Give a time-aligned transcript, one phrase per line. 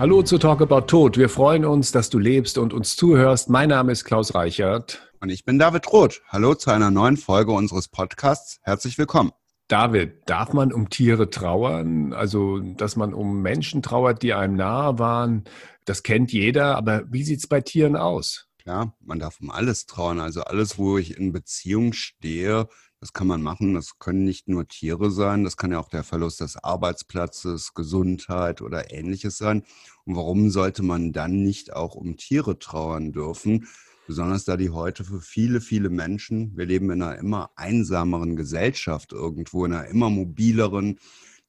[0.00, 1.18] Hallo zu Talk About Tod.
[1.18, 3.50] Wir freuen uns, dass du lebst und uns zuhörst.
[3.50, 5.12] Mein Name ist Klaus Reichert.
[5.20, 6.22] Und ich bin David Roth.
[6.28, 8.60] Hallo zu einer neuen Folge unseres Podcasts.
[8.62, 9.32] Herzlich willkommen.
[9.68, 12.14] David, darf man um Tiere trauern?
[12.14, 15.44] Also, dass man um Menschen trauert, die einem nahe waren,
[15.84, 16.76] das kennt jeder.
[16.76, 18.48] Aber wie sieht es bei Tieren aus?
[18.56, 20.18] Klar, man darf um alles trauern.
[20.18, 22.68] Also alles, wo ich in Beziehung stehe,
[23.00, 23.74] das kann man machen.
[23.74, 28.60] Das können nicht nur Tiere sein, das kann ja auch der Verlust des Arbeitsplatzes, Gesundheit
[28.60, 29.64] oder ähnliches sein.
[30.04, 33.66] Und warum sollte man dann nicht auch um Tiere trauern dürfen?
[34.06, 39.12] Besonders da die heute für viele, viele Menschen, wir leben in einer immer einsameren Gesellschaft
[39.12, 40.98] irgendwo, in einer immer mobileren,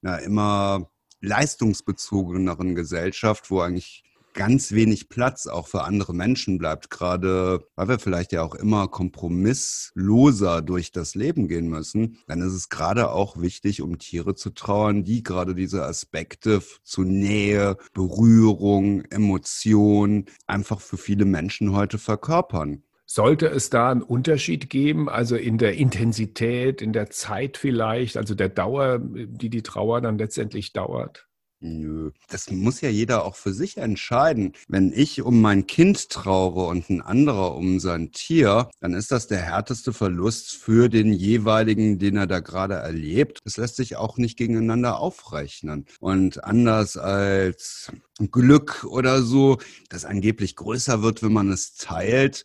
[0.02, 0.92] einer immer
[1.22, 8.00] leistungsbezogeneren Gesellschaft, wo eigentlich ganz wenig Platz auch für andere Menschen bleibt, gerade weil wir
[8.00, 13.40] vielleicht ja auch immer kompromissloser durch das Leben gehen müssen, dann ist es gerade auch
[13.42, 20.98] wichtig, um Tiere zu trauern, die gerade diese Aspekte zu Nähe, Berührung, Emotion einfach für
[20.98, 22.84] viele Menschen heute verkörpern.
[23.06, 28.36] Sollte es da einen Unterschied geben, also in der Intensität, in der Zeit vielleicht, also
[28.36, 31.28] der Dauer, die die Trauer dann letztendlich dauert?
[31.64, 34.54] Nö, das muss ja jeder auch für sich entscheiden.
[34.68, 39.28] Wenn ich um mein Kind traure und ein anderer um sein Tier, dann ist das
[39.28, 43.42] der härteste Verlust für den jeweiligen, den er da gerade erlebt.
[43.44, 45.86] Das lässt sich auch nicht gegeneinander aufrechnen.
[46.00, 47.92] Und anders als
[48.32, 52.44] Glück oder so, das angeblich größer wird, wenn man es teilt,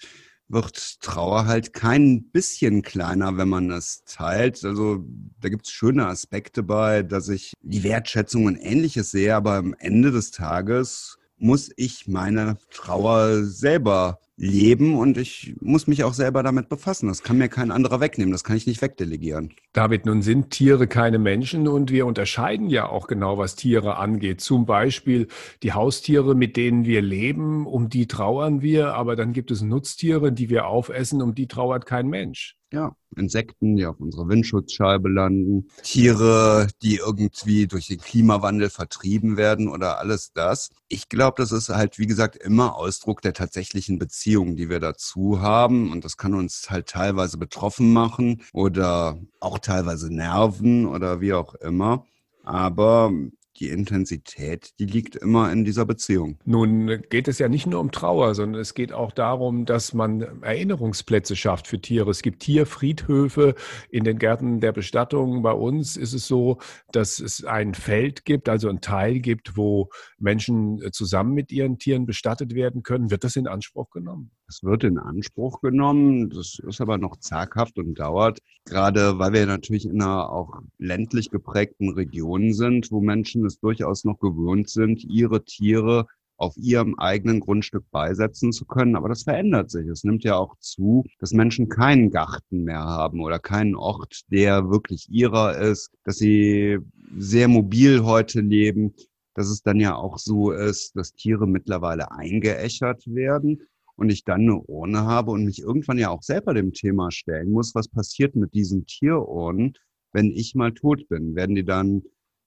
[0.49, 4.65] wird Trauer halt kein bisschen kleiner, wenn man es teilt.
[4.65, 5.05] Also
[5.41, 9.75] da gibt es schöne Aspekte bei, dass ich die Wertschätzung und ähnliches sehe, aber am
[9.79, 16.43] Ende des Tages muss ich meine Trauer selber leben und ich muss mich auch selber
[16.43, 17.09] damit befassen.
[17.09, 19.55] Das kann mir kein anderer wegnehmen, das kann ich nicht wegdelegieren.
[19.77, 24.41] David, nun sind Tiere keine Menschen und wir unterscheiden ja auch genau, was Tiere angeht.
[24.41, 25.29] Zum Beispiel
[25.63, 30.33] die Haustiere, mit denen wir leben, um die trauern wir, aber dann gibt es Nutztiere,
[30.33, 32.57] die wir aufessen, um die trauert kein Mensch.
[32.73, 39.69] Ja, Insekten, die auf unserer Windschutzscheibe landen, Tiere, die irgendwie durch den Klimawandel vertrieben werden
[39.69, 40.71] oder alles das.
[40.89, 45.41] Ich glaube, das ist halt, wie gesagt, immer Ausdruck der tatsächlichen Beziehung, die wir dazu
[45.41, 45.93] haben.
[45.93, 51.55] Und das kann uns halt teilweise betroffen machen oder auch teilweise nerven oder wie auch
[51.55, 52.07] immer.
[52.45, 53.11] Aber
[53.59, 56.39] die Intensität, die liegt immer in dieser Beziehung.
[56.45, 60.43] Nun geht es ja nicht nur um Trauer, sondern es geht auch darum, dass man
[60.43, 62.11] Erinnerungsplätze schafft für Tiere.
[62.11, 63.55] Es gibt Tierfriedhöfe
[63.91, 65.43] in den Gärten der Bestattung.
[65.43, 66.59] Bei uns ist es so,
[66.93, 69.89] dass es ein Feld gibt, also ein Teil gibt, wo
[70.19, 73.11] Menschen zusammen mit ihren Tieren bestattet werden können.
[73.11, 74.31] Wird das in Anspruch genommen?
[74.49, 76.31] Es wird in Anspruch genommen.
[76.31, 78.39] Das ist aber noch zaghaft und dauert.
[78.65, 84.05] Gerade weil wir natürlich in einer auch ländlich geprägten Region sind, wo Menschen es durchaus
[84.05, 86.07] noch gewöhnt sind, ihre Tiere
[86.37, 88.95] auf ihrem eigenen Grundstück beisetzen zu können.
[88.95, 89.87] Aber das verändert sich.
[89.89, 94.71] Es nimmt ja auch zu, dass Menschen keinen Garten mehr haben oder keinen Ort, der
[94.71, 96.79] wirklich ihrer ist, dass sie
[97.19, 98.95] sehr mobil heute leben,
[99.35, 104.43] dass es dann ja auch so ist, dass Tiere mittlerweile eingeäschert werden und ich dann
[104.43, 108.37] eine Urne habe und mich irgendwann ja auch selber dem Thema stellen muss, was passiert
[108.37, 109.75] mit diesen Tierurnen,
[110.13, 111.35] wenn ich mal tot bin?
[111.35, 112.03] Werden die dann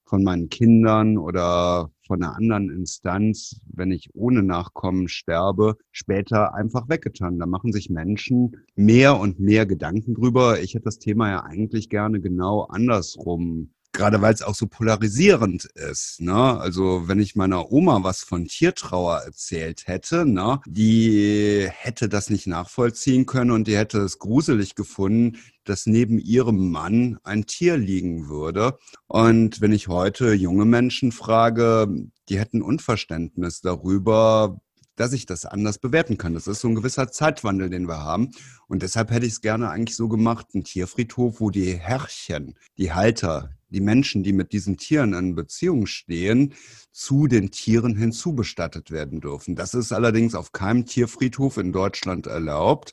[0.06, 6.90] von meinen Kindern oder von einer anderen Instanz, wenn ich ohne Nachkommen sterbe, später einfach
[6.90, 7.38] weggetan.
[7.38, 10.60] Da machen sich Menschen mehr und mehr Gedanken drüber.
[10.62, 15.66] Ich hätte das Thema ja eigentlich gerne genau andersrum gerade weil es auch so polarisierend
[15.66, 16.22] ist.
[16.22, 16.34] Ne?
[16.34, 22.48] Also wenn ich meiner Oma was von Tiertrauer erzählt hätte, ne, die hätte das nicht
[22.48, 28.30] nachvollziehen können und die hätte es gruselig gefunden, dass neben ihrem Mann ein Tier liegen
[28.30, 28.80] würde.
[29.08, 31.90] Und wenn ich heute junge Menschen frage,
[32.30, 34.62] die hätten Unverständnis darüber,
[35.00, 36.34] dass ich das anders bewerten kann.
[36.34, 38.32] Das ist so ein gewisser Zeitwandel, den wir haben.
[38.68, 42.92] Und deshalb hätte ich es gerne eigentlich so gemacht, ein Tierfriedhof, wo die Herrchen, die
[42.92, 46.54] Halter, die Menschen, die mit diesen Tieren in Beziehung stehen,
[46.92, 49.56] zu den Tieren hinzubestattet werden dürfen.
[49.56, 52.92] Das ist allerdings auf keinem Tierfriedhof in Deutschland erlaubt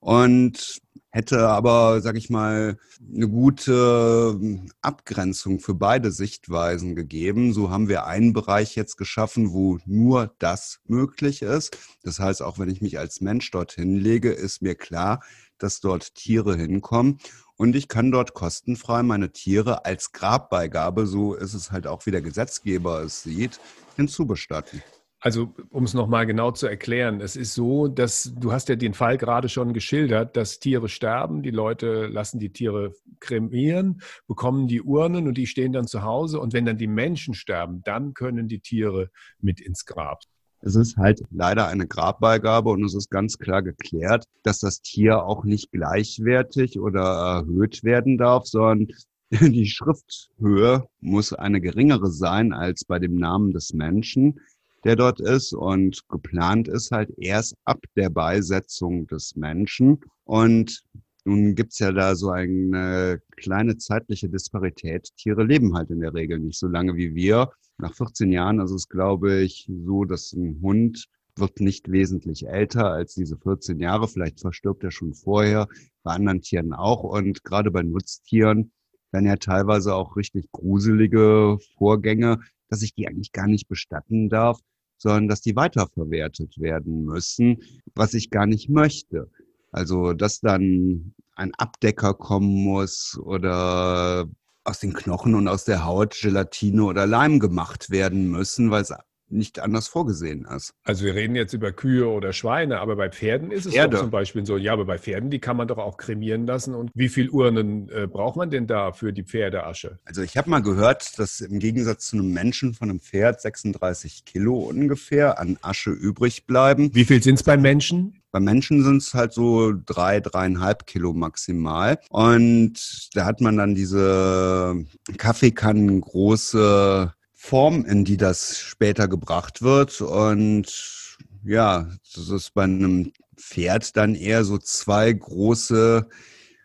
[0.00, 0.81] und
[1.12, 2.78] hätte aber, sag ich mal,
[3.14, 4.38] eine gute
[4.80, 7.52] Abgrenzung für beide Sichtweisen gegeben.
[7.52, 11.76] So haben wir einen Bereich jetzt geschaffen, wo nur das möglich ist.
[12.02, 15.22] Das heißt, auch wenn ich mich als Mensch dorthin lege, ist mir klar,
[15.58, 17.18] dass dort Tiere hinkommen.
[17.56, 22.10] Und ich kann dort kostenfrei meine Tiere als Grabbeigabe, so ist es halt auch wie
[22.10, 23.60] der Gesetzgeber es sieht,
[23.96, 24.82] hinzubestatten.
[25.24, 28.92] Also, um es nochmal genau zu erklären, es ist so, dass du hast ja den
[28.92, 34.82] Fall gerade schon geschildert, dass Tiere sterben, die Leute lassen die Tiere kremieren, bekommen die
[34.82, 38.48] Urnen und die stehen dann zu Hause und wenn dann die Menschen sterben, dann können
[38.48, 39.10] die Tiere
[39.40, 40.18] mit ins Grab.
[40.58, 45.22] Es ist halt leider eine Grabbeigabe und es ist ganz klar geklärt, dass das Tier
[45.22, 48.88] auch nicht gleichwertig oder erhöht werden darf, sondern
[49.30, 54.40] die Schrifthöhe muss eine geringere sein als bei dem Namen des Menschen
[54.84, 55.52] der dort ist.
[55.52, 60.00] Und geplant ist halt erst ab der Beisetzung des Menschen.
[60.24, 60.82] Und
[61.24, 65.10] nun gibt's ja da so eine kleine zeitliche Disparität.
[65.16, 67.50] Tiere leben halt in der Regel nicht so lange wie wir.
[67.78, 71.06] Nach 14 Jahren ist es, glaube ich, so, dass ein Hund
[71.36, 74.08] wird nicht wesentlich älter als diese 14 Jahre.
[74.08, 75.68] Vielleicht verstirbt er schon vorher,
[76.02, 77.04] bei anderen Tieren auch.
[77.04, 78.72] Und gerade bei Nutztieren
[79.12, 84.58] werden ja teilweise auch richtig gruselige Vorgänge, dass ich die eigentlich gar nicht bestatten darf,
[85.02, 87.58] sondern dass die weiterverwertet werden müssen,
[87.94, 89.30] was ich gar nicht möchte.
[89.72, 94.26] Also, dass dann ein Abdecker kommen muss oder
[94.64, 98.92] aus den Knochen und aus der Haut Gelatine oder Leim gemacht werden müssen, weil es
[99.32, 100.74] nicht anders vorgesehen ist.
[100.84, 104.46] Also wir reden jetzt über Kühe oder Schweine, aber bei Pferden ist es zum Beispiel
[104.46, 106.74] so, ja, aber bei Pferden, die kann man doch auch kremieren lassen.
[106.74, 109.98] Und wie viel Urnen äh, braucht man denn da für die Pferdeasche?
[110.04, 114.24] Also ich habe mal gehört, dass im Gegensatz zu einem Menschen von einem Pferd 36
[114.24, 116.94] Kilo ungefähr an Asche übrig bleiben.
[116.94, 118.22] Wie viel sind es beim Menschen?
[118.32, 121.98] Bei Menschen sind es halt so drei, dreieinhalb Kilo maximal.
[122.08, 124.86] Und da hat man dann diese
[125.18, 127.12] Kaffeekannen große
[127.44, 130.00] Form, in die das später gebracht wird.
[130.00, 136.08] Und ja, das ist bei einem Pferd dann eher so zwei große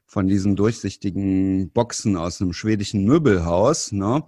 [0.05, 4.23] von diesen durchsichtigen Boxen aus einem schwedischen Möbelhaus, ne,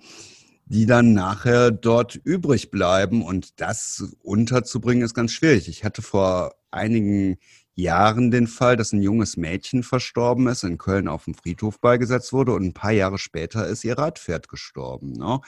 [0.65, 3.21] die dann nachher dort übrig bleiben.
[3.21, 5.69] Und das unterzubringen ist ganz schwierig.
[5.69, 7.37] Ich hatte vor einigen
[7.75, 12.33] Jahren den Fall, dass ein junges Mädchen verstorben ist, in Köln auf dem Friedhof beigesetzt
[12.33, 15.13] wurde und ein paar Jahre später ist ihr Radpferd gestorben.
[15.13, 15.41] Ne?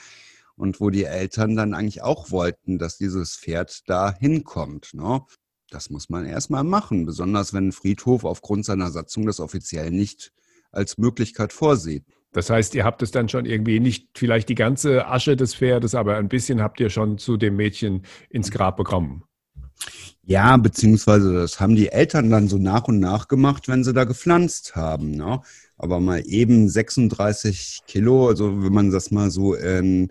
[0.56, 4.94] Und wo die Eltern dann eigentlich auch wollten, dass dieses Pferd da hinkommt.
[4.94, 5.22] Ne?
[5.70, 10.32] Das muss man erstmal machen, besonders wenn ein Friedhof aufgrund seiner Satzung das offiziell nicht
[10.70, 12.04] als Möglichkeit vorsieht.
[12.32, 15.94] Das heißt, ihr habt es dann schon irgendwie nicht vielleicht die ganze Asche des Pferdes,
[15.94, 19.24] aber ein bisschen habt ihr schon zu dem Mädchen ins Grab bekommen.
[20.22, 24.04] Ja, beziehungsweise das haben die Eltern dann so nach und nach gemacht, wenn sie da
[24.04, 25.10] gepflanzt haben.
[25.10, 25.40] Ne?
[25.76, 30.10] Aber mal eben 36 Kilo, also wenn man das mal so in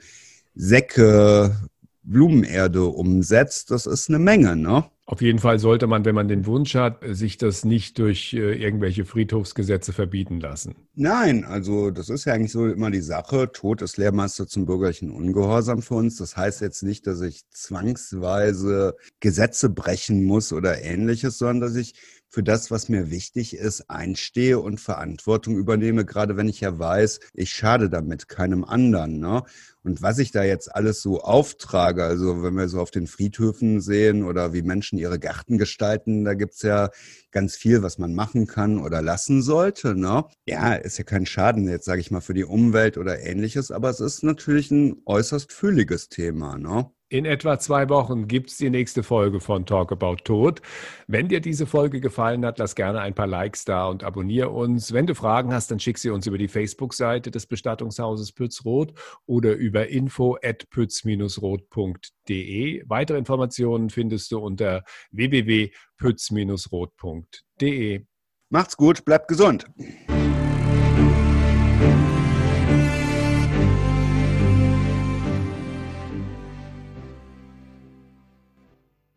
[0.54, 1.56] Säcke
[2.04, 4.86] Blumenerde umsetzt, das ist eine Menge, ne?
[5.06, 8.54] Auf jeden Fall sollte man, wenn man den Wunsch hat, sich das nicht durch äh,
[8.54, 10.88] irgendwelche Friedhofsgesetze verbieten lassen.
[10.96, 13.52] Nein, also das ist ja eigentlich so immer die Sache.
[13.52, 16.16] Tod ist Lehrmeister zum bürgerlichen Ungehorsam für uns.
[16.16, 21.96] Das heißt jetzt nicht, dass ich zwangsweise Gesetze brechen muss oder ähnliches, sondern dass ich
[22.32, 27.20] für das, was mir wichtig ist, einstehe und Verantwortung übernehme, gerade wenn ich ja weiß,
[27.34, 29.20] ich schade damit keinem anderen.
[29.20, 29.44] Ne?
[29.84, 33.82] Und was ich da jetzt alles so auftrage, also wenn wir so auf den Friedhöfen
[33.82, 36.90] sehen oder wie Menschen ihre Gärten gestalten, da gibt's ja
[37.32, 39.94] ganz viel, was man machen kann oder lassen sollte.
[39.94, 40.24] Ne?
[40.46, 43.90] Ja, ist ja kein Schaden jetzt, sage ich mal, für die Umwelt oder ähnliches, aber
[43.90, 46.58] es ist natürlich ein äußerst fühliges Thema.
[46.58, 46.90] Ne?
[47.12, 50.62] In etwa zwei Wochen gibt es die nächste Folge von Talk About Tod.
[51.08, 54.94] Wenn dir diese Folge gefallen hat, lass gerne ein paar Likes da und abonniere uns.
[54.94, 58.94] Wenn du Fragen hast, dann schick sie uns über die Facebook-Seite des Bestattungshauses Pützroth
[59.26, 62.84] oder über info at pütz-roth.de.
[62.88, 68.06] Weitere Informationen findest du unter www.pütz-roth.de.
[68.50, 69.66] Macht's gut, bleibt gesund.